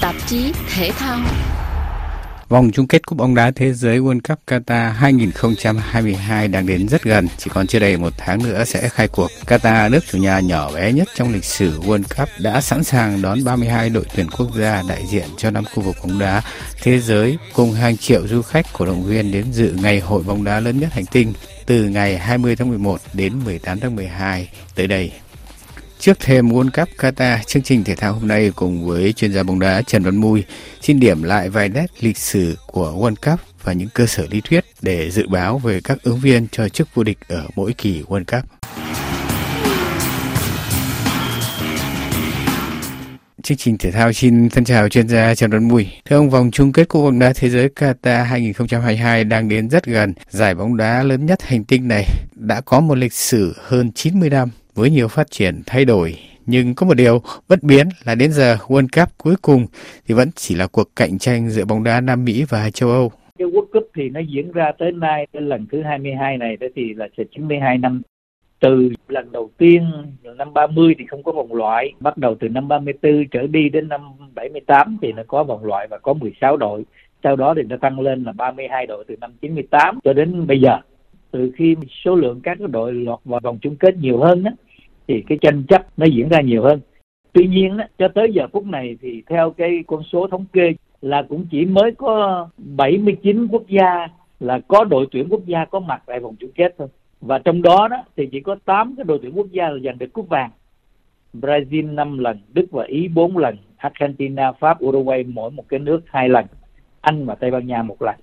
tạp 0.00 0.14
chí 0.26 0.52
thể 0.74 0.90
thao 0.98 1.18
Vòng 2.48 2.70
chung 2.72 2.86
kết 2.88 3.06
Cúp 3.06 3.18
bóng 3.18 3.34
đá 3.34 3.50
thế 3.50 3.72
giới 3.72 4.00
World 4.00 4.20
Cup 4.28 4.38
Qatar 4.46 4.92
2022 4.92 6.48
đang 6.48 6.66
đến 6.66 6.88
rất 6.88 7.02
gần, 7.02 7.28
chỉ 7.38 7.50
còn 7.54 7.66
chưa 7.66 7.78
đầy 7.78 7.96
một 7.96 8.12
tháng 8.18 8.42
nữa 8.42 8.64
sẽ 8.64 8.88
khai 8.88 9.08
cuộc. 9.08 9.30
Qatar, 9.46 9.90
nước 9.90 10.00
chủ 10.10 10.18
nhà 10.18 10.40
nhỏ 10.40 10.72
bé 10.72 10.92
nhất 10.92 11.08
trong 11.14 11.32
lịch 11.32 11.44
sử 11.44 11.80
World 11.80 12.02
Cup, 12.16 12.28
đã 12.38 12.60
sẵn 12.60 12.84
sàng 12.84 13.22
đón 13.22 13.44
32 13.44 13.90
đội 13.90 14.04
tuyển 14.14 14.26
quốc 14.30 14.48
gia 14.56 14.82
đại 14.88 15.06
diện 15.10 15.26
cho 15.36 15.50
năm 15.50 15.64
khu 15.74 15.82
vực 15.82 15.96
bóng 16.02 16.18
đá 16.18 16.42
thế 16.82 17.00
giới 17.00 17.38
cùng 17.52 17.72
hàng 17.72 17.96
triệu 17.96 18.28
du 18.28 18.42
khách 18.42 18.66
cổ 18.72 18.86
động 18.86 19.04
viên 19.04 19.32
đến 19.32 19.52
dự 19.52 19.74
ngày 19.82 20.00
hội 20.00 20.22
bóng 20.22 20.44
đá 20.44 20.60
lớn 20.60 20.80
nhất 20.80 20.92
hành 20.92 21.06
tinh 21.06 21.32
từ 21.66 21.84
ngày 21.84 22.18
20 22.18 22.56
tháng 22.56 22.68
11 22.68 23.00
đến 23.12 23.32
18 23.44 23.80
tháng 23.80 23.96
12 23.96 24.48
tới 24.74 24.86
đây. 24.86 25.12
Trước 26.00 26.20
thêm 26.20 26.48
World 26.48 26.70
Cup 26.70 26.88
Qatar, 26.98 27.38
chương 27.46 27.62
trình 27.62 27.84
thể 27.84 27.94
thao 27.94 28.12
hôm 28.12 28.28
nay 28.28 28.52
cùng 28.56 28.86
với 28.86 29.12
chuyên 29.12 29.32
gia 29.32 29.42
bóng 29.42 29.60
đá 29.60 29.82
Trần 29.82 30.02
Văn 30.02 30.16
Mui 30.16 30.44
xin 30.80 31.00
điểm 31.00 31.22
lại 31.22 31.48
vài 31.48 31.68
nét 31.68 31.86
lịch 32.00 32.18
sử 32.18 32.56
của 32.66 32.92
World 32.92 33.30
Cup 33.30 33.40
và 33.62 33.72
những 33.72 33.88
cơ 33.94 34.06
sở 34.06 34.26
lý 34.30 34.40
thuyết 34.40 34.64
để 34.82 35.10
dự 35.10 35.28
báo 35.28 35.58
về 35.58 35.80
các 35.84 36.02
ứng 36.02 36.18
viên 36.18 36.46
cho 36.52 36.68
chức 36.68 36.94
vô 36.94 37.02
địch 37.02 37.18
ở 37.28 37.46
mỗi 37.56 37.72
kỳ 37.72 38.02
World 38.02 38.24
Cup. 38.24 38.44
Chương 43.42 43.58
trình 43.58 43.78
thể 43.78 43.90
thao 43.90 44.12
xin 44.12 44.48
thân 44.48 44.64
chào 44.64 44.88
chuyên 44.88 45.08
gia 45.08 45.34
Trần 45.34 45.50
Văn 45.50 45.68
Mùi. 45.68 45.86
Thưa 46.04 46.16
ông, 46.16 46.30
vòng 46.30 46.50
chung 46.50 46.72
kết 46.72 46.88
Cúp 46.88 47.02
bóng 47.04 47.18
đá 47.18 47.32
thế 47.36 47.50
giới 47.50 47.68
Qatar 47.76 48.24
2022 48.24 49.24
đang 49.24 49.48
đến 49.48 49.70
rất 49.70 49.86
gần. 49.86 50.14
Giải 50.30 50.54
bóng 50.54 50.76
đá 50.76 51.02
lớn 51.02 51.26
nhất 51.26 51.42
hành 51.42 51.64
tinh 51.64 51.88
này 51.88 52.06
đã 52.34 52.60
có 52.60 52.80
một 52.80 52.94
lịch 52.94 53.12
sử 53.12 53.54
hơn 53.58 53.92
90 53.92 54.30
năm 54.30 54.50
với 54.74 54.90
nhiều 54.90 55.08
phát 55.08 55.30
triển 55.30 55.62
thay 55.66 55.84
đổi. 55.84 56.14
Nhưng 56.46 56.74
có 56.74 56.86
một 56.86 56.94
điều 56.94 57.22
bất 57.48 57.62
biến 57.62 57.86
là 58.04 58.14
đến 58.14 58.32
giờ 58.32 58.56
World 58.66 58.86
Cup 58.96 59.08
cuối 59.18 59.34
cùng 59.42 59.66
thì 60.08 60.14
vẫn 60.14 60.28
chỉ 60.34 60.54
là 60.54 60.66
cuộc 60.66 60.88
cạnh 60.96 61.18
tranh 61.18 61.50
giữa 61.50 61.64
bóng 61.64 61.84
đá 61.84 62.00
Nam 62.00 62.24
Mỹ 62.24 62.44
và 62.48 62.70
châu 62.70 62.90
Âu. 62.90 63.12
Cái 63.38 63.48
World 63.48 63.66
Cup 63.72 63.90
thì 63.96 64.08
nó 64.08 64.20
diễn 64.20 64.52
ra 64.52 64.72
tới 64.78 64.92
nay 64.92 65.26
tới 65.32 65.42
lần 65.42 65.66
thứ 65.72 65.82
22 65.82 66.36
này 66.36 66.56
đó 66.56 66.66
thì 66.76 66.94
là 66.94 67.08
92 67.16 67.78
năm 67.78 68.02
từ 68.60 68.90
lần 69.08 69.32
đầu 69.32 69.50
tiên 69.58 69.90
năm 70.36 70.54
30 70.54 70.94
thì 70.98 71.06
không 71.06 71.22
có 71.22 71.32
vòng 71.32 71.54
loại 71.54 71.92
bắt 72.00 72.16
đầu 72.16 72.36
từ 72.40 72.48
năm 72.48 72.68
34 72.68 73.24
trở 73.30 73.46
đi 73.46 73.68
đến 73.68 73.88
năm 73.88 74.00
78 74.34 74.98
thì 75.02 75.12
nó 75.12 75.22
có 75.28 75.44
vòng 75.44 75.64
loại 75.64 75.86
và 75.90 75.98
có 75.98 76.12
16 76.12 76.56
đội 76.56 76.84
sau 77.24 77.36
đó 77.36 77.54
thì 77.56 77.62
nó 77.62 77.76
tăng 77.76 78.00
lên 78.00 78.24
là 78.24 78.32
32 78.32 78.86
đội 78.86 79.04
từ 79.08 79.16
năm 79.20 79.32
98 79.40 79.98
cho 80.04 80.12
đến 80.12 80.46
bây 80.46 80.60
giờ 80.60 80.78
từ 81.30 81.52
khi 81.56 81.76
số 82.04 82.14
lượng 82.14 82.40
các 82.42 82.60
đội 82.60 82.94
lọt 82.94 83.18
vào 83.24 83.40
vòng 83.42 83.58
chung 83.62 83.76
kết 83.76 83.96
nhiều 83.96 84.18
hơn 84.18 84.44
á, 84.44 84.52
thì 85.10 85.22
cái 85.26 85.38
tranh 85.40 85.62
chấp 85.68 85.98
nó 85.98 86.06
diễn 86.06 86.28
ra 86.28 86.40
nhiều 86.40 86.62
hơn. 86.62 86.80
Tuy 87.32 87.46
nhiên 87.46 87.76
đó 87.76 87.84
cho 87.98 88.08
tới 88.08 88.32
giờ 88.32 88.46
phút 88.52 88.66
này 88.66 88.96
thì 89.02 89.22
theo 89.26 89.50
cái 89.50 89.84
con 89.86 90.02
số 90.02 90.26
thống 90.26 90.44
kê 90.52 90.72
là 91.00 91.22
cũng 91.22 91.46
chỉ 91.50 91.64
mới 91.64 91.92
có 91.92 92.48
79 92.76 93.46
quốc 93.46 93.62
gia 93.68 94.08
là 94.40 94.60
có 94.68 94.84
đội 94.84 95.06
tuyển 95.10 95.26
quốc 95.30 95.46
gia 95.46 95.64
có 95.64 95.80
mặt 95.80 96.02
tại 96.06 96.20
vòng 96.20 96.36
chung 96.40 96.50
kết 96.54 96.74
thôi. 96.78 96.88
Và 97.20 97.38
trong 97.38 97.62
đó 97.62 97.88
đó 97.88 97.96
thì 98.16 98.28
chỉ 98.32 98.40
có 98.40 98.56
8 98.64 98.94
cái 98.96 99.04
đội 99.04 99.18
tuyển 99.22 99.32
quốc 99.34 99.46
gia 99.50 99.68
là 99.68 99.78
giành 99.84 99.98
được 99.98 100.12
cúp 100.12 100.28
vàng. 100.28 100.50
Brazil 101.34 101.94
5 101.94 102.18
lần, 102.18 102.38
Đức 102.52 102.66
và 102.70 102.84
Ý 102.84 103.08
4 103.08 103.36
lần, 103.36 103.56
Argentina, 103.76 104.52
Pháp, 104.52 104.84
Uruguay 104.84 105.24
mỗi 105.24 105.50
một 105.50 105.64
cái 105.68 105.80
nước 105.80 106.00
hai 106.06 106.28
lần, 106.28 106.46
Anh 107.00 107.26
và 107.26 107.34
Tây 107.34 107.50
Ban 107.50 107.66
Nha 107.66 107.82
một 107.82 108.02
lần. 108.02 108.14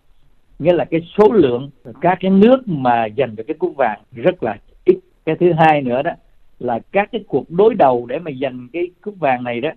Nghĩa 0.60 0.74
là 0.74 0.86
cái 0.86 1.02
số 1.18 1.30
lượng 1.34 1.70
các 2.02 2.18
cái 2.22 2.32
nước 2.32 2.68
mà 2.68 3.08
giành 3.18 3.36
được 3.36 3.44
cái 3.48 3.56
cúp 3.60 3.74
vàng 3.78 4.00
rất 4.12 4.44
là 4.44 4.58
ít. 4.86 5.00
Cái 5.26 5.36
thứ 5.40 5.54
hai 5.54 5.82
nữa 5.82 6.02
đó 6.02 6.12
là 6.60 6.80
các 6.92 7.10
cái 7.12 7.24
cuộc 7.28 7.52
đối 7.52 7.76
đầu 7.76 8.06
để 8.06 8.20
mà 8.20 8.32
giành 8.42 8.68
cái 8.74 8.88
cúp 9.02 9.20
vàng 9.20 9.44
này 9.44 9.62
đó 9.62 9.70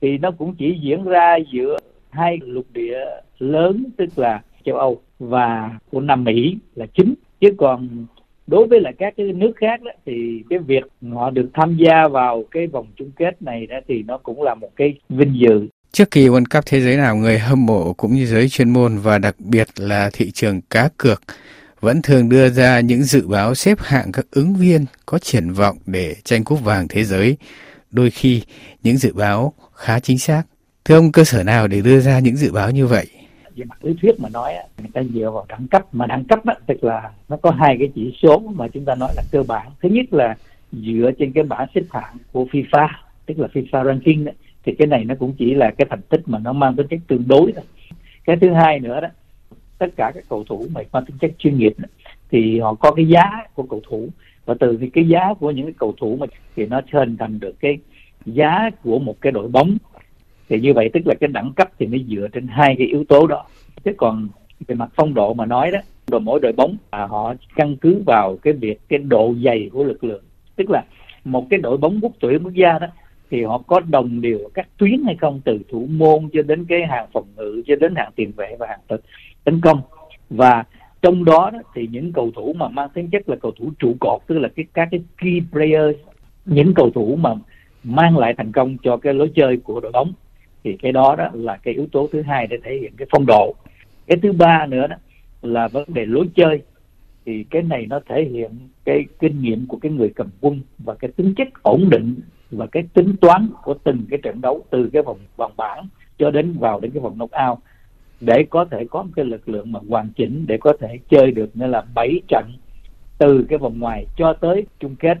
thì 0.00 0.18
nó 0.18 0.30
cũng 0.30 0.54
chỉ 0.58 0.78
diễn 0.82 1.04
ra 1.04 1.36
giữa 1.52 1.78
hai 2.10 2.38
lục 2.42 2.66
địa 2.72 2.98
lớn 3.38 3.84
tức 3.96 4.08
là 4.16 4.42
châu 4.64 4.76
Âu 4.76 5.00
và 5.18 5.70
của 5.90 6.00
Nam 6.00 6.24
Mỹ 6.24 6.56
là 6.74 6.86
chính. 6.94 7.14
Chứ 7.40 7.48
còn 7.58 8.06
đối 8.46 8.66
với 8.66 8.80
lại 8.80 8.92
các 8.98 9.14
cái 9.16 9.32
nước 9.32 9.52
khác 9.56 9.82
đó 9.82 9.90
thì 10.06 10.42
cái 10.50 10.58
việc 10.58 10.84
họ 11.12 11.30
được 11.30 11.50
tham 11.54 11.76
gia 11.76 12.08
vào 12.08 12.44
cái 12.50 12.66
vòng 12.66 12.86
chung 12.96 13.10
kết 13.16 13.42
này 13.42 13.66
đó 13.66 13.76
thì 13.88 14.02
nó 14.02 14.18
cũng 14.18 14.42
là 14.42 14.54
một 14.54 14.70
cái 14.76 14.94
vinh 15.08 15.34
dự. 15.34 15.66
Trước 15.92 16.10
kỳ 16.10 16.28
World 16.28 16.44
Cup 16.54 16.66
thế 16.66 16.80
giới 16.80 16.96
nào, 16.96 17.16
người 17.16 17.38
hâm 17.38 17.66
mộ 17.66 17.92
cũng 17.92 18.14
như 18.14 18.26
giới 18.26 18.48
chuyên 18.48 18.70
môn 18.70 18.98
và 18.98 19.18
đặc 19.18 19.34
biệt 19.38 19.68
là 19.76 20.10
thị 20.12 20.30
trường 20.30 20.60
cá 20.70 20.88
cược 20.96 21.22
vẫn 21.84 22.02
thường 22.02 22.28
đưa 22.28 22.48
ra 22.48 22.80
những 22.80 23.02
dự 23.02 23.28
báo 23.28 23.54
xếp 23.54 23.78
hạng 23.80 24.12
các 24.12 24.26
ứng 24.30 24.54
viên 24.54 24.84
có 25.06 25.18
triển 25.18 25.52
vọng 25.52 25.76
để 25.86 26.14
tranh 26.24 26.44
cúp 26.44 26.64
vàng 26.64 26.86
thế 26.88 27.04
giới. 27.04 27.36
Đôi 27.90 28.10
khi 28.10 28.42
những 28.82 28.96
dự 28.96 29.12
báo 29.14 29.52
khá 29.74 30.00
chính 30.00 30.18
xác. 30.18 30.42
Thưa 30.84 30.94
ông, 30.96 31.12
cơ 31.12 31.24
sở 31.24 31.42
nào 31.42 31.68
để 31.68 31.80
đưa 31.80 32.00
ra 32.00 32.18
những 32.18 32.36
dự 32.36 32.52
báo 32.52 32.70
như 32.70 32.86
vậy? 32.86 33.06
Về 33.56 33.64
mặt 33.64 33.84
lý 33.84 33.94
thuyết 34.02 34.20
mà 34.20 34.28
nói, 34.28 34.52
người 34.78 34.90
ta 34.94 35.02
dựa 35.14 35.30
vào 35.30 35.46
đẳng 35.48 35.68
cấp. 35.68 35.94
Mà 35.94 36.06
đẳng 36.06 36.24
cấp 36.24 36.44
đó, 36.44 36.54
tức 36.66 36.84
là 36.84 37.10
nó 37.28 37.36
có 37.36 37.50
hai 37.50 37.76
cái 37.78 37.88
chỉ 37.94 38.18
số 38.22 38.38
mà 38.38 38.68
chúng 38.68 38.84
ta 38.84 38.94
nói 38.94 39.12
là 39.16 39.22
cơ 39.32 39.42
bản. 39.42 39.66
Thứ 39.82 39.88
nhất 39.88 40.06
là 40.10 40.36
dựa 40.72 41.10
trên 41.18 41.32
cái 41.32 41.44
bảng 41.44 41.68
xếp 41.74 41.82
hạng 41.90 42.16
của 42.32 42.46
FIFA, 42.52 42.88
tức 43.26 43.38
là 43.38 43.48
FIFA 43.54 43.84
ranking 43.84 44.24
đấy 44.24 44.34
thì 44.64 44.74
cái 44.78 44.86
này 44.86 45.04
nó 45.04 45.14
cũng 45.18 45.34
chỉ 45.38 45.54
là 45.54 45.70
cái 45.78 45.86
thành 45.90 46.02
tích 46.08 46.20
mà 46.26 46.38
nó 46.38 46.52
mang 46.52 46.76
tính 46.76 46.86
chất 46.90 46.98
tương 47.08 47.28
đối 47.28 47.52
thôi 47.52 47.64
cái 48.24 48.36
thứ 48.40 48.52
hai 48.52 48.80
nữa 48.80 49.00
đó 49.00 49.08
tất 49.78 49.86
cả 49.96 50.12
các 50.14 50.24
cầu 50.28 50.44
thủ 50.44 50.66
mà 50.74 50.80
mang 50.92 51.04
tính 51.04 51.16
chất 51.20 51.32
chuyên 51.38 51.58
nghiệp 51.58 51.74
thì 52.30 52.60
họ 52.60 52.74
có 52.74 52.90
cái 52.90 53.08
giá 53.08 53.30
của 53.54 53.62
cầu 53.62 53.80
thủ. 53.88 54.08
Và 54.44 54.54
từ 54.60 54.76
thì 54.80 54.90
cái 54.90 55.08
giá 55.08 55.34
của 55.34 55.50
những 55.50 55.66
cái 55.66 55.74
cầu 55.78 55.94
thủ 56.00 56.16
mà 56.20 56.26
thì 56.56 56.66
nó 56.66 56.80
hình 56.92 57.16
thành 57.16 57.40
được 57.40 57.60
cái 57.60 57.78
giá 58.26 58.70
của 58.82 58.98
một 58.98 59.20
cái 59.20 59.32
đội 59.32 59.48
bóng. 59.48 59.76
Thì 60.48 60.60
như 60.60 60.74
vậy 60.74 60.90
tức 60.92 61.06
là 61.06 61.14
cái 61.20 61.28
đẳng 61.28 61.52
cấp 61.56 61.68
thì 61.78 61.86
nó 61.86 61.98
dựa 62.08 62.28
trên 62.32 62.46
hai 62.46 62.74
cái 62.78 62.86
yếu 62.86 63.04
tố 63.04 63.26
đó. 63.26 63.44
Chứ 63.84 63.92
còn 63.96 64.28
về 64.66 64.74
mặt 64.74 64.90
phong 64.94 65.14
độ 65.14 65.34
mà 65.34 65.46
nói 65.46 65.70
đó 65.70 65.78
rồi 66.06 66.20
mỗi 66.20 66.40
đội 66.40 66.52
bóng 66.52 66.76
à, 66.90 67.06
họ 67.06 67.34
căn 67.56 67.76
cứ 67.76 68.02
vào 68.06 68.36
cái 68.42 68.52
việc 68.52 68.80
cái 68.88 68.98
độ 68.98 69.34
dày 69.44 69.70
của 69.72 69.84
lực 69.84 70.04
lượng. 70.04 70.24
Tức 70.56 70.70
là 70.70 70.84
một 71.24 71.46
cái 71.50 71.60
đội 71.60 71.76
bóng 71.76 71.98
quốc 72.02 72.12
tuyển 72.20 72.42
quốc 72.42 72.54
gia 72.54 72.78
đó 72.78 72.86
thì 73.30 73.44
họ 73.44 73.58
có 73.66 73.80
đồng 73.80 74.20
đều 74.20 74.38
các 74.54 74.68
tuyến 74.78 75.02
hay 75.04 75.16
không 75.20 75.40
từ 75.44 75.58
thủ 75.70 75.86
môn 75.90 76.28
cho 76.32 76.42
đến 76.42 76.64
cái 76.64 76.86
hàng 76.86 77.06
phòng 77.12 77.26
ngự 77.36 77.62
cho 77.66 77.76
đến 77.76 77.94
hàng 77.96 78.12
tiền 78.16 78.32
vệ 78.36 78.56
và 78.58 78.66
hàng 78.66 78.80
tấn 79.44 79.60
công. 79.60 79.80
Và 80.30 80.64
trong 81.02 81.24
đó, 81.24 81.50
đó 81.52 81.58
thì 81.74 81.88
những 81.90 82.12
cầu 82.12 82.30
thủ 82.36 82.52
mà 82.52 82.68
mang 82.68 82.88
tính 82.94 83.10
chất 83.10 83.28
là 83.28 83.36
cầu 83.36 83.52
thủ 83.58 83.70
trụ 83.78 83.96
cột 84.00 84.22
tức 84.26 84.38
là 84.38 84.48
cái 84.56 84.66
các 84.74 84.88
cái 84.90 85.00
key 85.18 85.40
players 85.52 85.98
những 86.44 86.74
cầu 86.74 86.90
thủ 86.90 87.16
mà 87.16 87.30
mang 87.84 88.18
lại 88.18 88.34
thành 88.36 88.52
công 88.52 88.76
cho 88.82 88.96
cái 88.96 89.14
lối 89.14 89.30
chơi 89.34 89.56
của 89.56 89.80
đội 89.80 89.92
bóng 89.92 90.12
thì 90.64 90.76
cái 90.82 90.92
đó 90.92 91.14
đó 91.18 91.28
là 91.32 91.56
cái 91.56 91.74
yếu 91.74 91.86
tố 91.92 92.08
thứ 92.12 92.22
hai 92.22 92.46
để 92.46 92.56
thể 92.64 92.78
hiện 92.80 92.92
cái 92.96 93.08
phong 93.10 93.26
độ. 93.26 93.54
Cái 94.06 94.18
thứ 94.22 94.32
ba 94.32 94.66
nữa 94.66 94.86
đó 94.86 94.96
là 95.42 95.68
vấn 95.68 95.84
đề 95.88 96.06
lối 96.06 96.28
chơi. 96.34 96.62
Thì 97.26 97.44
cái 97.44 97.62
này 97.62 97.86
nó 97.86 98.00
thể 98.08 98.24
hiện 98.32 98.50
cái 98.84 99.04
kinh 99.20 99.42
nghiệm 99.42 99.66
của 99.66 99.76
cái 99.76 99.92
người 99.92 100.12
cầm 100.16 100.28
quân 100.40 100.60
và 100.78 100.94
cái 100.94 101.10
tính 101.16 101.34
chất 101.36 101.48
ổn 101.62 101.90
định 101.90 102.14
và 102.50 102.66
cái 102.66 102.82
tính 102.94 103.16
toán 103.20 103.48
của 103.62 103.74
từng 103.84 104.04
cái 104.10 104.18
trận 104.22 104.40
đấu 104.40 104.64
từ 104.70 104.90
cái 104.92 105.02
vòng 105.02 105.18
vòng 105.36 105.52
bảng 105.56 105.88
cho 106.18 106.30
đến 106.30 106.52
vào 106.58 106.80
đến 106.80 106.90
cái 106.90 107.00
vòng 107.00 107.14
knockout 107.18 107.58
để 108.20 108.44
có 108.50 108.64
thể 108.64 108.84
có 108.90 109.02
một 109.02 109.10
cái 109.16 109.24
lực 109.24 109.48
lượng 109.48 109.72
mà 109.72 109.80
hoàn 109.88 110.08
chỉnh 110.16 110.44
để 110.48 110.58
có 110.60 110.72
thể 110.80 110.98
chơi 111.08 111.30
được 111.30 111.50
nên 111.54 111.70
là 111.70 111.82
7 111.94 112.20
trận 112.28 112.44
từ 113.18 113.46
cái 113.48 113.58
vòng 113.58 113.78
ngoài 113.78 114.06
cho 114.16 114.32
tới 114.32 114.66
chung 114.80 114.96
kết. 114.96 115.18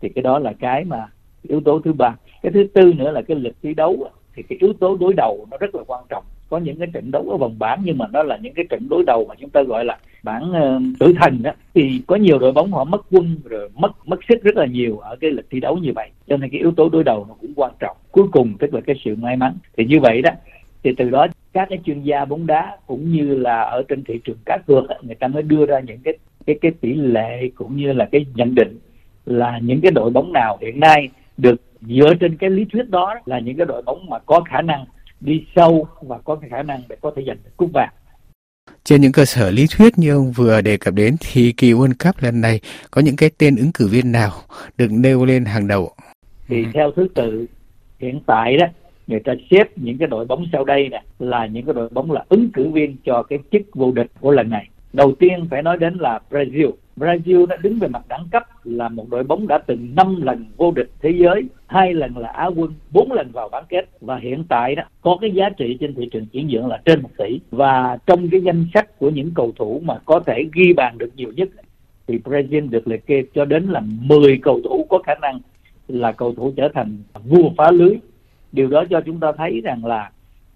Thì 0.00 0.08
cái 0.08 0.22
đó 0.22 0.38
là 0.38 0.52
cái 0.52 0.84
mà 0.84 1.08
yếu 1.42 1.60
tố 1.60 1.80
thứ 1.84 1.92
ba. 1.92 2.16
Cái 2.42 2.52
thứ 2.52 2.66
tư 2.74 2.92
nữa 2.92 3.10
là 3.10 3.22
cái 3.22 3.36
lịch 3.36 3.56
thi 3.62 3.74
đấu 3.74 4.08
thì 4.34 4.42
cái 4.42 4.58
yếu 4.60 4.72
tố 4.72 4.96
đối 5.00 5.14
đầu 5.14 5.46
nó 5.50 5.56
rất 5.56 5.74
là 5.74 5.82
quan 5.86 6.04
trọng. 6.08 6.24
Có 6.50 6.58
những 6.58 6.78
cái 6.78 6.88
trận 6.92 7.10
đấu 7.10 7.30
ở 7.30 7.36
vòng 7.36 7.58
bảng 7.58 7.80
nhưng 7.84 7.98
mà 7.98 8.06
đó 8.12 8.22
là 8.22 8.38
những 8.42 8.54
cái 8.54 8.64
trận 8.70 8.88
đối 8.88 9.04
đầu 9.06 9.26
mà 9.28 9.34
chúng 9.40 9.50
ta 9.50 9.62
gọi 9.62 9.84
là 9.84 9.98
bảng 10.22 10.50
uh, 10.50 10.98
tử 10.98 11.12
thần 11.20 11.42
đó 11.42 11.52
thì 11.74 12.02
có 12.06 12.16
nhiều 12.16 12.38
đội 12.38 12.52
bóng 12.52 12.72
họ 12.72 12.84
mất 12.84 13.06
quân 13.10 13.40
rồi 13.44 13.68
mất 13.74 13.92
mất 14.06 14.20
sức 14.28 14.42
rất 14.42 14.56
là 14.56 14.66
nhiều 14.66 14.98
ở 14.98 15.16
cái 15.20 15.30
lịch 15.30 15.46
thi 15.50 15.60
đấu 15.60 15.76
như 15.76 15.92
vậy. 15.94 16.10
Cho 16.26 16.36
nên 16.36 16.50
cái 16.50 16.60
yếu 16.60 16.72
tố 16.72 16.88
đối 16.88 17.04
đầu 17.04 17.26
nó 17.28 17.34
cũng 17.40 17.52
quan 17.56 17.72
trọng. 17.80 17.96
Cuối 18.12 18.26
cùng 18.32 18.54
tức 18.58 18.74
là 18.74 18.80
cái 18.80 18.96
sự 19.04 19.16
may 19.16 19.36
mắn. 19.36 19.56
Thì 19.76 19.84
như 19.84 20.00
vậy 20.00 20.22
đó. 20.22 20.30
Thì 20.82 20.94
từ 20.96 21.10
đó 21.10 21.26
các 21.52 21.66
cái 21.70 21.80
chuyên 21.84 22.02
gia 22.02 22.24
bóng 22.24 22.46
đá 22.46 22.76
cũng 22.86 23.12
như 23.12 23.38
là 23.38 23.60
ở 23.60 23.82
trên 23.88 24.04
thị 24.04 24.20
trường 24.24 24.38
cá 24.46 24.58
cược 24.66 24.84
người 25.02 25.14
ta 25.14 25.28
mới 25.28 25.42
đưa 25.42 25.66
ra 25.66 25.80
những 25.80 25.98
cái 26.04 26.14
cái 26.46 26.58
cái 26.60 26.72
tỷ 26.80 26.94
lệ 26.94 27.50
cũng 27.54 27.76
như 27.76 27.92
là 27.92 28.08
cái 28.12 28.26
nhận 28.34 28.54
định 28.54 28.78
là 29.26 29.58
những 29.62 29.80
cái 29.80 29.90
đội 29.90 30.10
bóng 30.10 30.32
nào 30.32 30.58
hiện 30.60 30.80
nay 30.80 31.08
được 31.36 31.60
dựa 31.80 32.14
trên 32.20 32.36
cái 32.36 32.50
lý 32.50 32.64
thuyết 32.72 32.90
đó 32.90 33.14
là 33.24 33.38
những 33.38 33.56
cái 33.56 33.66
đội 33.66 33.82
bóng 33.82 34.10
mà 34.10 34.18
có 34.18 34.40
khả 34.40 34.62
năng 34.62 34.84
đi 35.20 35.44
sâu 35.56 35.88
và 36.02 36.18
có 36.18 36.36
cái 36.36 36.50
khả 36.50 36.62
năng 36.62 36.82
để 36.88 36.96
có 37.00 37.12
thể 37.16 37.22
giành 37.26 37.36
được 37.44 37.50
cúp 37.56 37.70
vàng. 37.74 37.90
Trên 38.84 39.00
những 39.00 39.12
cơ 39.12 39.24
sở 39.24 39.50
lý 39.50 39.66
thuyết 39.70 39.98
như 39.98 40.14
ông 40.14 40.32
vừa 40.32 40.60
đề 40.60 40.76
cập 40.76 40.94
đến 40.94 41.16
thì 41.20 41.52
kỳ 41.52 41.72
World 41.72 41.94
Cup 42.04 42.22
lần 42.22 42.40
này 42.40 42.60
có 42.90 43.00
những 43.00 43.16
cái 43.16 43.30
tên 43.38 43.56
ứng 43.56 43.72
cử 43.74 43.88
viên 43.88 44.12
nào 44.12 44.30
được 44.78 44.88
nêu 44.90 45.24
lên 45.24 45.44
hàng 45.44 45.68
đầu? 45.68 45.90
Thì 46.48 46.64
ừ. 46.64 46.70
theo 46.74 46.90
thứ 46.96 47.08
tự 47.14 47.46
hiện 47.98 48.20
tại 48.26 48.56
đó 48.56 48.66
người 49.08 49.20
ta 49.20 49.34
xếp 49.50 49.78
những 49.78 49.98
cái 49.98 50.08
đội 50.08 50.24
bóng 50.24 50.44
sau 50.52 50.64
đây 50.64 50.88
nè 50.88 51.02
là 51.18 51.46
những 51.46 51.64
cái 51.64 51.74
đội 51.74 51.88
bóng 51.88 52.12
là 52.12 52.24
ứng 52.28 52.50
cử 52.50 52.68
viên 52.68 52.96
cho 53.04 53.22
cái 53.22 53.38
chức 53.52 53.62
vô 53.74 53.92
địch 53.92 54.10
của 54.20 54.30
lần 54.30 54.50
này. 54.50 54.68
Đầu 54.92 55.12
tiên 55.18 55.46
phải 55.50 55.62
nói 55.62 55.76
đến 55.76 55.94
là 55.94 56.20
Brazil. 56.30 56.70
Brazil 56.96 57.46
đã 57.46 57.56
đứng 57.62 57.78
về 57.78 57.88
mặt 57.88 58.02
đẳng 58.08 58.28
cấp 58.30 58.42
là 58.64 58.88
một 58.88 59.08
đội 59.10 59.24
bóng 59.24 59.48
đã 59.48 59.58
từng 59.58 59.88
5 59.96 60.22
lần 60.22 60.44
vô 60.56 60.72
địch 60.72 60.90
thế 61.02 61.10
giới, 61.10 61.42
hai 61.66 61.94
lần 61.94 62.18
là 62.18 62.28
Á 62.28 62.46
quân, 62.46 62.72
bốn 62.90 63.12
lần 63.12 63.30
vào 63.32 63.48
bán 63.48 63.64
kết 63.68 63.88
và 64.00 64.16
hiện 64.16 64.44
tại 64.48 64.74
đó 64.74 64.82
có 65.00 65.18
cái 65.20 65.30
giá 65.30 65.50
trị 65.50 65.76
trên 65.80 65.94
thị 65.94 66.08
trường 66.12 66.26
chuyển 66.26 66.48
nhượng 66.48 66.66
là 66.66 66.80
trên 66.84 67.02
một 67.02 67.10
tỷ 67.18 67.40
và 67.50 67.98
trong 68.06 68.28
cái 68.28 68.40
danh 68.40 68.66
sách 68.74 68.98
của 68.98 69.10
những 69.10 69.30
cầu 69.34 69.52
thủ 69.56 69.80
mà 69.84 69.98
có 70.04 70.20
thể 70.20 70.44
ghi 70.52 70.72
bàn 70.72 70.98
được 70.98 71.10
nhiều 71.16 71.32
nhất 71.36 71.48
thì 72.08 72.18
Brazil 72.24 72.70
được 72.70 72.88
liệt 72.88 73.06
kê 73.06 73.24
cho 73.34 73.44
đến 73.44 73.64
là 73.64 73.82
10 74.00 74.38
cầu 74.42 74.60
thủ 74.64 74.86
có 74.90 74.98
khả 74.98 75.14
năng 75.14 75.40
là 75.88 76.12
cầu 76.12 76.34
thủ 76.34 76.52
trở 76.56 76.68
thành 76.74 76.98
vua 77.24 77.50
phá 77.56 77.70
lưới. 77.70 77.96
Điều 78.52 78.68
đó 78.68 78.84
cho 78.90 79.00
chúng 79.00 79.20
ta 79.20 79.32
thấy 79.32 79.60
rằng 79.60 79.84
là 79.84 80.10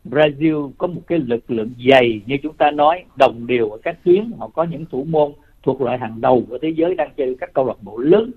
Brazil 0.05 0.71
có 0.79 0.87
một 0.87 1.01
cái 1.07 1.19
lực 1.19 1.51
lượng 1.51 1.71
dày 1.89 2.21
như 2.27 2.37
chúng 2.43 2.55
ta 2.55 2.71
nói, 2.71 3.05
đồng 3.19 3.47
đều 3.47 3.71
ở 3.71 3.79
các 3.83 4.05
tuyến, 4.05 4.33
họ 4.39 4.49
có 4.49 4.65
những 4.65 4.85
thủ 4.91 5.05
môn 5.05 5.33
thuộc 5.63 5.81
loại 5.81 5.99
hàng 5.99 6.21
đầu 6.21 6.43
của 6.49 6.59
thế 6.63 6.69
giới 6.69 6.95
đang 6.95 7.11
chơi 7.17 7.37
các 7.41 7.53
câu 7.53 7.67
lạc 7.67 7.83
bộ 7.83 7.99
lớn. 7.99 8.31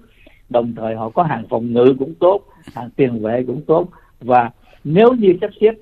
Đồng 0.49 0.73
thời 0.75 0.95
họ 0.95 1.09
có 1.09 1.23
hàng 1.23 1.43
phòng 1.49 1.73
ngự 1.73 1.95
cũng 1.99 2.13
tốt, 2.19 2.41
hàng 2.73 2.89
tiền 2.95 3.21
vệ 3.21 3.43
cũng 3.47 3.61
tốt. 3.67 3.87
Và 4.19 4.51
nếu 4.83 5.13
như 5.13 5.37
sắp 5.41 5.49
xếp 5.61 5.73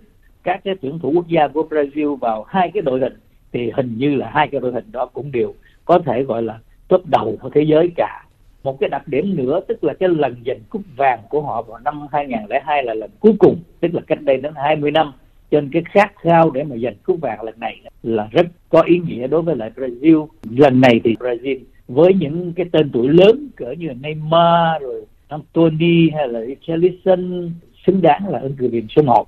các 0.43 0.61
cái 0.63 0.75
tuyển 0.81 0.99
thủ 0.99 1.11
quốc 1.15 1.27
gia 1.27 1.47
của 1.47 1.67
Brazil 1.69 2.15
vào 2.15 2.45
hai 2.47 2.71
cái 2.73 2.81
đội 2.81 2.99
hình, 2.99 3.13
thì 3.51 3.71
hình 3.75 3.97
như 3.97 4.15
là 4.15 4.29
hai 4.33 4.47
cái 4.47 4.61
đội 4.61 4.71
hình 4.71 4.91
đó 4.91 5.05
cũng 5.05 5.31
đều 5.31 5.53
có 5.85 5.99
thể 5.99 6.23
gọi 6.23 6.43
là 6.43 6.59
top 6.87 7.05
đầu 7.05 7.37
của 7.41 7.49
thế 7.49 7.61
giới 7.61 7.91
cả 7.95 8.22
một 8.63 8.80
cái 8.80 8.89
đặc 8.89 9.07
điểm 9.07 9.36
nữa 9.36 9.60
tức 9.68 9.83
là 9.83 9.94
cái 9.94 10.10
lần 10.10 10.36
giành 10.45 10.60
cúp 10.69 10.81
vàng 10.95 11.19
của 11.30 11.42
họ 11.42 11.62
vào 11.62 11.80
năm 11.80 12.07
2002 12.12 12.83
là 12.83 12.94
lần 12.94 13.12
cuối 13.19 13.33
cùng 13.39 13.60
tức 13.80 13.94
là 13.94 14.01
cách 14.07 14.21
đây 14.21 14.38
đến 14.38 14.54
20 14.56 14.92
năm 14.92 15.13
cho 15.51 15.62
nên 15.62 15.69
cái 15.74 15.83
khát 15.86 16.13
khao 16.21 16.51
để 16.51 16.63
mà 16.63 16.75
giành 16.77 16.95
cúp 17.04 17.21
vàng 17.21 17.44
lần 17.44 17.60
này 17.60 17.81
là 18.04 18.27
rất 18.31 18.48
có 18.69 18.81
ý 18.81 19.00
nghĩa 19.00 19.27
đối 19.27 19.42
với 19.42 19.56
lại 19.56 19.71
Brazil. 19.75 20.27
Lần 20.50 20.81
này 20.81 21.01
thì 21.04 21.15
Brazil 21.19 21.60
với 21.88 22.13
những 22.13 22.54
cái 22.54 22.65
tên 22.71 22.89
tuổi 22.94 23.07
lớn 23.07 23.50
cỡ 23.56 23.71
như 23.71 23.88
là 23.88 23.94
Neymar 23.94 24.81
rồi 24.81 25.06
Anthony 25.27 26.09
hay 26.09 26.27
là 26.27 26.42
Richarlison 26.45 27.51
xứng 27.86 28.01
đáng 28.01 28.30
là 28.30 28.39
ứng 28.39 28.56
cử 28.56 28.68
viên 28.68 28.88
số 28.95 29.01
1 29.01 29.27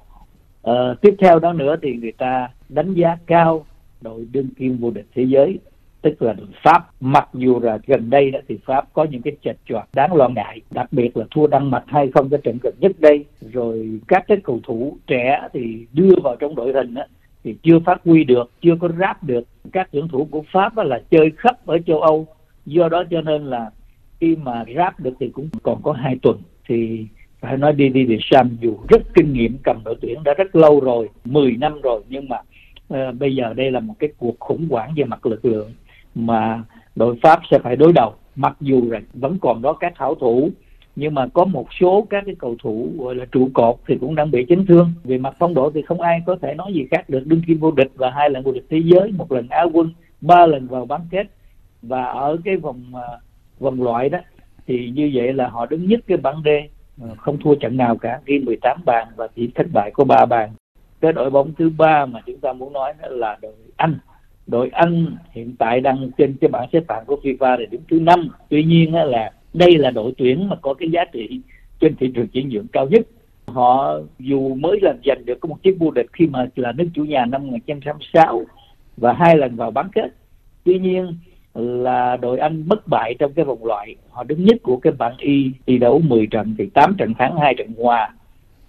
ờ, 0.61 0.95
tiếp 1.01 1.15
theo 1.19 1.39
đó 1.39 1.53
nữa 1.53 1.75
thì 1.81 1.93
người 1.93 2.11
ta 2.11 2.49
đánh 2.69 2.93
giá 2.93 3.17
cao 3.25 3.65
đội 4.01 4.27
đương 4.31 4.49
kim 4.57 4.77
vô 4.77 4.91
địch 4.91 5.05
thế 5.15 5.23
giới 5.23 5.59
tức 6.05 6.21
là 6.21 6.35
Pháp 6.63 6.87
mặc 6.99 7.29
dù 7.33 7.59
là 7.59 7.77
gần 7.87 8.09
đây 8.09 8.31
đó 8.31 8.39
thì 8.47 8.57
Pháp 8.65 8.93
có 8.93 9.03
những 9.03 9.21
cái 9.21 9.35
chệch 9.43 9.55
choạc 9.65 9.87
đáng 9.93 10.15
lo 10.15 10.29
ngại 10.29 10.61
đặc 10.71 10.87
biệt 10.91 11.17
là 11.17 11.25
thua 11.31 11.47
Đan 11.47 11.71
Mạch 11.71 11.83
hay 11.87 12.11
không 12.13 12.29
cái 12.29 12.39
trận 12.43 12.57
gần 12.63 12.73
nhất 12.79 12.91
đây. 12.99 13.25
Rồi 13.53 13.99
các 14.07 14.25
cái 14.27 14.37
cầu 14.43 14.59
thủ 14.63 14.97
trẻ 15.07 15.47
thì 15.53 15.85
đưa 15.93 16.13
vào 16.23 16.35
trong 16.35 16.55
đội 16.55 16.73
hình 16.73 16.93
đó, 16.93 17.03
thì 17.43 17.55
chưa 17.63 17.79
phát 17.79 18.01
huy 18.05 18.23
được 18.23 18.51
chưa 18.61 18.75
có 18.81 18.89
ráp 18.99 19.23
được. 19.23 19.43
Các 19.71 19.89
tuyển 19.91 20.07
thủ 20.07 20.27
của 20.31 20.43
Pháp 20.51 20.77
là 20.77 21.01
chơi 21.09 21.31
khắp 21.37 21.65
ở 21.65 21.77
châu 21.87 22.01
Âu. 22.01 22.27
Do 22.65 22.89
đó 22.89 23.03
cho 23.11 23.21
nên 23.21 23.45
là 23.45 23.69
khi 24.19 24.35
mà 24.35 24.65
ráp 24.75 24.99
được 24.99 25.13
thì 25.19 25.29
cũng 25.29 25.49
còn 25.63 25.81
có 25.83 25.91
hai 25.91 26.15
tuần. 26.21 26.37
Thì 26.67 27.05
phải 27.39 27.57
nói 27.57 27.73
đi 27.73 27.89
đi 27.89 28.17
Sam 28.31 28.57
dù 28.61 28.77
rất 28.89 29.01
kinh 29.13 29.33
nghiệm 29.33 29.57
cầm 29.63 29.81
đội 29.85 29.95
tuyển 30.01 30.23
đã 30.23 30.33
rất 30.37 30.55
lâu 30.55 30.79
rồi 30.79 31.09
10 31.25 31.51
năm 31.51 31.81
rồi 31.81 32.01
nhưng 32.09 32.29
mà 32.29 32.37
uh, 32.93 33.15
bây 33.19 33.35
giờ 33.35 33.53
đây 33.53 33.71
là 33.71 33.79
một 33.79 33.93
cái 33.99 34.09
cuộc 34.17 34.39
khủng 34.39 34.67
hoảng 34.69 34.93
về 34.95 35.03
mặt 35.03 35.25
lực 35.25 35.45
lượng 35.45 35.71
mà 36.15 36.63
đội 36.95 37.15
Pháp 37.23 37.39
sẽ 37.51 37.59
phải 37.59 37.75
đối 37.75 37.93
đầu. 37.93 38.13
Mặc 38.35 38.57
dù 38.61 38.89
rằng 38.89 39.03
vẫn 39.13 39.37
còn 39.41 39.61
đó 39.61 39.73
các 39.73 39.97
hảo 39.97 40.15
thủ, 40.15 40.49
nhưng 40.95 41.13
mà 41.13 41.27
có 41.33 41.45
một 41.45 41.67
số 41.79 42.07
các 42.09 42.23
cái 42.25 42.35
cầu 42.39 42.55
thủ, 42.63 42.89
gọi 42.97 43.15
là 43.15 43.25
trụ 43.31 43.49
cột 43.53 43.75
thì 43.87 43.97
cũng 44.01 44.15
đang 44.15 44.31
bị 44.31 44.45
chấn 44.49 44.65
thương. 44.65 44.93
Về 45.03 45.17
mặt 45.17 45.35
phong 45.39 45.53
độ 45.53 45.71
thì 45.73 45.81
không 45.81 46.01
ai 46.01 46.21
có 46.25 46.35
thể 46.41 46.53
nói 46.53 46.73
gì 46.73 46.85
khác 46.91 47.09
được, 47.09 47.23
đương 47.25 47.41
kim 47.47 47.57
vô 47.57 47.71
địch 47.71 47.91
và 47.95 48.09
hai 48.09 48.29
lần 48.29 48.43
vô 48.43 48.51
địch 48.51 48.65
thế 48.69 48.81
giới, 48.85 49.11
một 49.11 49.31
lần 49.31 49.47
á 49.49 49.63
quân, 49.73 49.89
ba 50.21 50.45
lần 50.45 50.67
vào 50.67 50.85
bán 50.85 51.01
kết. 51.11 51.27
Và 51.81 52.03
ở 52.03 52.37
cái 52.45 52.57
vòng 52.57 52.83
à, 52.93 53.07
vòng 53.59 53.83
loại 53.83 54.09
đó, 54.09 54.19
thì 54.67 54.89
như 54.89 55.11
vậy 55.13 55.33
là 55.33 55.47
họ 55.47 55.65
đứng 55.65 55.87
nhất 55.87 55.99
cái 56.07 56.17
bảng 56.17 56.41
D 56.45 56.47
à, 57.01 57.07
không 57.17 57.37
thua 57.37 57.55
trận 57.55 57.77
nào 57.77 57.97
cả, 57.97 58.19
ghi 58.25 58.39
18 58.39 58.81
bàn 58.85 59.07
và 59.15 59.27
chỉ 59.35 59.51
thất 59.55 59.67
bại 59.73 59.91
có 59.93 60.03
3 60.03 60.25
bàn. 60.25 60.49
Cái 61.01 61.13
đội 61.13 61.29
bóng 61.29 61.53
thứ 61.57 61.69
ba 61.77 62.05
mà 62.05 62.21
chúng 62.25 62.39
ta 62.39 62.53
muốn 62.53 62.73
nói 62.73 62.93
là 62.99 63.37
đội 63.41 63.53
Anh 63.75 63.97
đội 64.47 64.69
Anh 64.69 65.17
hiện 65.31 65.55
tại 65.59 65.81
đang 65.81 66.11
trên 66.17 66.35
cái 66.41 66.47
bảng 66.47 66.69
xếp 66.73 66.83
hạng 66.89 67.05
của 67.05 67.19
FIFA 67.23 67.59
là 67.59 67.65
đứng 67.71 67.81
thứ 67.89 67.99
năm. 67.99 68.29
Tuy 68.49 68.63
nhiên 68.63 68.93
là 68.93 69.31
đây 69.53 69.77
là 69.77 69.91
đội 69.91 70.13
tuyển 70.17 70.49
mà 70.49 70.55
có 70.55 70.73
cái 70.73 70.89
giá 70.91 71.05
trị 71.05 71.41
trên 71.79 71.95
thị 71.95 72.11
trường 72.15 72.27
chuyển 72.27 72.49
nhượng 72.49 72.67
cao 72.67 72.87
nhất. 72.87 73.07
Họ 73.47 73.99
dù 74.19 74.55
mới 74.55 74.79
là 74.81 74.93
giành 75.05 75.25
được 75.25 75.39
có 75.39 75.47
một 75.47 75.63
chiếc 75.63 75.75
vô 75.79 75.91
địch 75.91 76.07
khi 76.13 76.27
mà 76.27 76.47
là 76.55 76.71
nước 76.71 76.87
chủ 76.93 77.03
nhà 77.03 77.25
năm 77.25 77.47
1966 77.47 78.45
và 78.97 79.13
hai 79.13 79.37
lần 79.37 79.55
vào 79.55 79.71
bán 79.71 79.89
kết. 79.93 80.11
Tuy 80.63 80.79
nhiên 80.79 81.17
là 81.53 82.17
đội 82.17 82.39
Anh 82.39 82.67
bất 82.67 82.87
bại 82.87 83.15
trong 83.19 83.33
cái 83.33 83.45
vòng 83.45 83.65
loại. 83.65 83.95
Họ 84.09 84.23
đứng 84.23 84.45
nhất 84.45 84.57
của 84.63 84.77
cái 84.77 84.93
bảng 84.93 85.17
Y, 85.17 85.51
thi 85.67 85.77
đấu 85.77 85.99
10 85.99 86.27
trận 86.27 86.55
thì 86.57 86.65
8 86.65 86.95
trận 86.97 87.13
thắng, 87.13 87.37
hai 87.37 87.55
trận 87.57 87.73
hòa. 87.77 88.13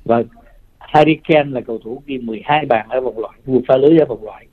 Và 0.04 0.22
Harry 0.78 1.14
Kane 1.24 1.50
là 1.50 1.60
cầu 1.60 1.78
thủ 1.78 2.02
ghi 2.06 2.18
12 2.18 2.66
bàn 2.66 2.86
ở 2.88 3.00
vòng 3.00 3.18
loại 3.18 3.38
vượt 3.44 3.60
phá 3.68 3.76
lưới 3.76 3.98
ở 3.98 4.04
vòng 4.04 4.24
loại 4.24 4.46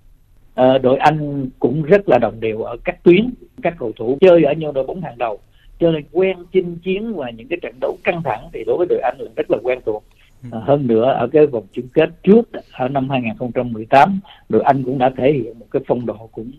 à, 0.56 0.78
đội 0.78 0.98
Anh 0.98 1.50
cũng 1.60 1.84
rất 1.84 2.10
là 2.10 2.18
đồng 2.18 2.40
đều 2.40 2.62
ở 2.62 2.78
các 2.84 3.04
tuyến 3.04 3.34
các 3.62 3.76
cầu 3.80 3.92
thủ 3.96 4.18
chơi 4.22 4.44
ở 4.44 4.54
những 4.54 4.74
đội 4.74 4.84
bóng 4.84 5.02
hàng 5.02 5.18
đầu. 5.18 5.40
Cho 5.80 5.92
nên 5.92 6.04
quen 6.12 6.38
chinh 6.52 6.78
chiến 6.84 7.14
và 7.14 7.30
những 7.30 7.48
cái 7.48 7.60
trận 7.62 7.76
đấu 7.82 7.98
căng 8.04 8.22
thẳng 8.24 8.50
thì 8.54 8.64
đối 8.68 8.78
với 8.78 8.88
đội 8.90 9.00
Anh 9.00 9.16
là 9.20 9.32
rất 9.36 9.52
là 9.52 9.58
quen 9.64 9.80
thuộc. 9.86 10.04
À, 10.52 10.60
hơn 10.64 10.88
nữa 10.88 11.12
ở 11.12 11.28
cái 11.28 11.46
vòng 11.46 11.66
chung 11.72 11.88
kết 11.94 12.10
trước 12.24 12.50
ở 12.72 12.88
năm 12.88 13.10
2018 13.10 14.20
đội 14.50 14.62
Anh 14.62 14.84
cũng 14.84 14.98
đã 14.98 15.12
thể 15.18 15.34
hiện 15.34 15.60
một 15.60 15.66
cái 15.72 15.82
phong 15.88 16.06
độ 16.06 16.30
cũng 16.32 16.52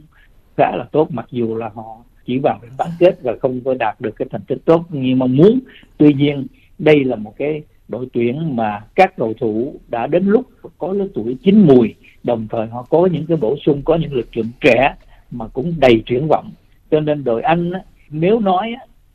khá 0.57 0.77
là 0.77 0.85
tốt 0.93 1.09
mặc 1.11 1.27
dù 1.31 1.57
là 1.57 1.71
họ 1.75 1.97
chỉ 2.27 2.39
vào 2.39 2.61
bán 2.79 2.91
kết 2.99 3.23
và 3.23 3.37
không 3.41 3.61
có 3.65 3.75
đạt 3.75 4.01
được 4.01 4.17
cái 4.17 4.29
thành 4.31 4.41
tích 4.47 4.59
tốt 4.65 4.85
như 4.89 5.17
mong 5.17 5.37
muốn. 5.37 5.61
Tuy 5.97 6.15
nhiên 6.15 6.47
đây 6.79 7.05
là 7.05 7.17
một 7.17 7.35
cái 7.37 7.63
đội 7.89 8.07
tuyển 8.13 8.57
mà 8.57 8.83
các 8.95 9.17
cầu 9.17 9.35
thủ 9.41 9.75
đã 9.89 10.07
đến 10.07 10.27
lúc 10.27 10.47
có 10.79 10.93
lứa 10.93 11.07
tuổi 11.15 11.37
chín 11.43 11.67
mùi 11.67 11.95
đồng 12.25 12.47
thời 12.51 12.67
họ 12.67 12.87
có 12.91 13.09
những 13.13 13.27
cái 13.27 13.37
bổ 13.37 13.57
sung 13.67 13.83
có 13.85 13.97
những 13.97 14.13
lực 14.13 14.37
lượng 14.37 14.51
trẻ 14.61 14.95
mà 15.31 15.47
cũng 15.49 15.75
đầy 15.79 16.03
triển 16.07 16.29
vọng 16.29 16.51
cho 16.91 17.01
nên 17.01 17.25
đội 17.25 17.43
anh 17.43 17.73
nếu 18.11 18.41
nói 18.41 18.75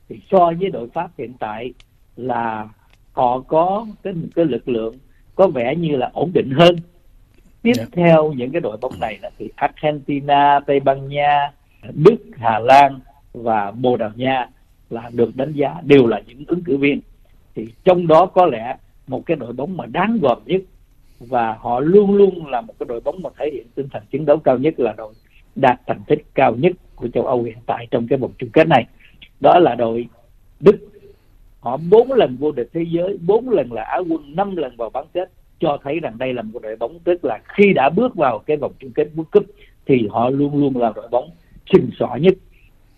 thì 0.09 0.19
so 0.31 0.51
với 0.59 0.69
đội 0.69 0.89
pháp 0.93 1.11
hiện 1.17 1.33
tại 1.39 1.73
là 2.15 2.69
họ 3.11 3.39
có 3.39 3.87
cái 4.03 4.13
cái 4.35 4.45
lực 4.45 4.69
lượng 4.69 4.95
có 5.35 5.47
vẻ 5.47 5.75
như 5.75 5.95
là 5.95 6.09
ổn 6.13 6.31
định 6.33 6.51
hơn 6.51 6.75
tiếp 7.61 7.71
yeah. 7.77 7.89
Dạ. 7.95 8.03
theo 8.03 8.33
những 8.33 8.51
cái 8.51 8.61
đội 8.61 8.77
bóng 8.77 8.99
này 8.99 9.17
là 9.21 9.29
thì 9.37 9.49
Argentina, 9.55 10.59
Tây 10.59 10.79
Ban 10.79 11.07
Nha, 11.07 11.51
Đức, 11.93 12.17
Hà 12.37 12.59
Lan 12.59 12.99
và 13.33 13.71
Bồ 13.71 13.97
Đào 13.97 14.11
Nha 14.15 14.47
là 14.89 15.09
được 15.13 15.35
đánh 15.35 15.53
giá 15.53 15.75
đều 15.83 16.07
là 16.07 16.21
những 16.27 16.43
ứng 16.47 16.63
cử 16.63 16.77
viên 16.77 17.01
thì 17.55 17.67
trong 17.83 18.07
đó 18.07 18.25
có 18.25 18.45
lẽ 18.45 18.77
một 19.07 19.25
cái 19.25 19.37
đội 19.37 19.53
bóng 19.53 19.77
mà 19.77 19.85
đáng 19.85 20.19
gồm 20.21 20.37
nhất 20.45 20.61
và 21.19 21.57
họ 21.59 21.79
luôn 21.79 22.15
luôn 22.15 22.47
là 22.47 22.61
một 22.61 22.73
cái 22.79 22.85
đội 22.89 23.01
bóng 23.01 23.21
mà 23.23 23.29
thể 23.37 23.49
hiện 23.53 23.65
tinh 23.75 23.87
thần 23.91 24.03
chiến 24.11 24.25
đấu 24.25 24.37
cao 24.37 24.57
nhất, 24.57 24.79
là 24.79 24.93
đội 24.97 25.13
đạt 25.55 25.79
thành 25.87 26.01
tích 26.07 26.25
cao 26.33 26.55
nhất 26.55 26.71
của 26.95 27.07
châu 27.07 27.25
Âu 27.25 27.43
hiện 27.43 27.57
tại 27.65 27.87
trong 27.91 28.07
cái 28.07 28.19
vòng 28.19 28.31
chung 28.37 28.49
kết 28.53 28.67
này. 28.67 28.85
Đó 29.39 29.59
là 29.59 29.75
đội 29.75 30.07
Đức. 30.59 30.77
Họ 31.59 31.77
bốn 31.91 32.11
lần 32.11 32.37
vô 32.39 32.51
địch 32.51 32.69
thế 32.73 32.85
giới, 32.91 33.17
bốn 33.27 33.49
lần 33.49 33.73
là 33.73 33.83
Á 33.83 33.97
quân, 33.97 34.35
năm 34.35 34.55
lần 34.55 34.75
vào 34.75 34.89
bán 34.89 35.05
kết, 35.13 35.31
cho 35.59 35.77
thấy 35.83 35.99
rằng 35.99 36.17
đây 36.17 36.33
là 36.33 36.41
một 36.41 36.59
đội 36.63 36.75
bóng, 36.75 36.99
tức 36.99 37.25
là 37.25 37.39
khi 37.47 37.73
đã 37.73 37.89
bước 37.89 38.15
vào 38.15 38.39
cái 38.39 38.57
vòng 38.57 38.71
chung 38.79 38.91
kết 38.91 39.07
World 39.15 39.23
Cup 39.31 39.45
thì 39.85 40.07
họ 40.11 40.29
luôn 40.29 40.59
luôn 40.59 40.77
là 40.77 40.91
đội 40.95 41.07
bóng 41.11 41.29
xinh 41.73 41.89
xỏ 41.99 42.17
nhất. 42.21 42.33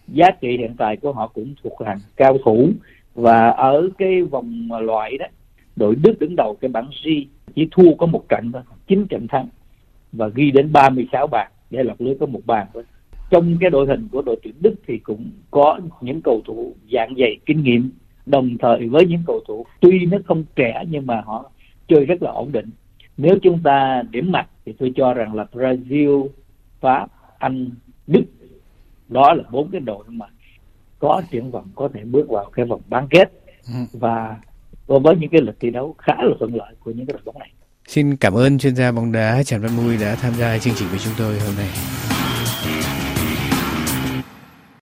Giá 0.07 0.31
trị 0.41 0.57
hiện 0.57 0.75
tại 0.77 0.97
của 0.97 1.11
họ 1.11 1.27
cũng 1.27 1.55
thuộc 1.63 1.73
hàng 1.85 1.99
cao 2.15 2.37
thủ. 2.43 2.69
Và 3.15 3.49
ở 3.49 3.89
cái 3.97 4.21
vòng 4.21 4.69
loại 4.81 5.17
đó, 5.17 5.25
đội 5.75 5.95
Đức 5.95 6.19
đứng 6.19 6.35
đầu 6.35 6.57
cái 6.61 6.69
bảng 6.69 6.89
G 7.03 7.09
chỉ 7.55 7.67
thua 7.71 7.95
có 7.95 8.05
một 8.05 8.23
trận 8.29 8.51
thôi 8.53 8.61
chín 8.87 9.07
trận 9.07 9.27
thắng 9.27 9.47
và 10.11 10.27
ghi 10.27 10.51
đến 10.51 10.73
36 10.73 11.27
bàn 11.27 11.51
để 11.69 11.83
lọt 11.83 12.01
lưới 12.01 12.15
có 12.19 12.25
một 12.25 12.41
bàn 12.45 12.67
thôi. 12.73 12.83
Trong 13.29 13.57
cái 13.59 13.69
đội 13.69 13.87
hình 13.87 14.07
của 14.11 14.21
đội 14.21 14.39
tuyển 14.43 14.53
Đức 14.59 14.75
thì 14.87 14.97
cũng 14.97 15.31
có 15.51 15.79
những 16.01 16.21
cầu 16.21 16.41
thủ 16.45 16.75
dạng 16.93 17.15
dày 17.17 17.37
kinh 17.45 17.63
nghiệm 17.63 17.91
đồng 18.25 18.57
thời 18.57 18.87
với 18.87 19.05
những 19.05 19.23
cầu 19.27 19.39
thủ 19.47 19.65
tuy 19.79 20.05
nó 20.05 20.17
không 20.25 20.43
trẻ 20.55 20.83
nhưng 20.89 21.07
mà 21.07 21.21
họ 21.25 21.51
chơi 21.87 22.05
rất 22.05 22.23
là 22.23 22.31
ổn 22.31 22.51
định. 22.51 22.69
Nếu 23.17 23.37
chúng 23.41 23.59
ta 23.63 24.03
điểm 24.11 24.31
mặt 24.31 24.49
thì 24.65 24.73
tôi 24.79 24.93
cho 24.95 25.13
rằng 25.13 25.33
là 25.33 25.45
Brazil 25.53 26.27
Pháp 26.79 27.07
Anh 27.37 27.69
Đức 28.07 28.23
đó 29.07 29.33
là 29.33 29.43
bốn 29.51 29.71
cái 29.71 29.81
đội 29.81 30.03
mà 30.07 30.25
có 30.99 31.21
triển 31.31 31.51
vọng 31.51 31.67
có 31.75 31.89
thể 31.93 32.03
bước 32.03 32.29
vào 32.29 32.49
cái 32.53 32.65
vòng 32.65 32.81
bán 32.87 33.07
kết. 33.09 33.31
Ừ 33.67 33.99
và 34.91 34.99
với 34.99 35.15
những 35.15 35.29
cái 35.29 35.41
lịch 35.41 35.55
thi 35.59 35.69
đấu 35.69 35.95
khá 35.97 36.13
là 36.17 36.35
thuận 36.39 36.55
lợi 36.55 36.73
của 36.79 36.91
những 36.91 37.05
cái 37.05 37.13
đội 37.13 37.21
bóng 37.25 37.39
này 37.39 37.51
Xin 37.87 38.15
cảm 38.15 38.33
ơn 38.33 38.57
chuyên 38.57 38.75
gia 38.75 38.91
bóng 38.91 39.11
đá 39.11 39.43
Trần 39.43 39.61
Văn 39.61 39.71
Mui 39.77 39.97
đã 39.97 40.15
tham 40.15 40.33
gia 40.33 40.57
chương 40.57 40.73
trình 40.77 40.87
của 40.91 40.97
chúng 40.97 41.13
tôi 41.17 41.39
hôm 41.39 41.55
nay. 41.57 41.67